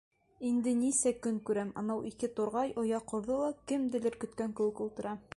Инде 0.51 0.71
нисә 0.77 1.11
көн 1.25 1.35
күрәм: 1.49 1.73
анау 1.81 2.01
ике 2.11 2.29
турғай 2.39 2.73
оя 2.85 3.01
ҡорҙо 3.11 3.35
ла 3.41 3.51
кемделер 3.73 4.17
көткән 4.25 4.57
кеүек 4.61 4.83
ултыра. 4.87 5.13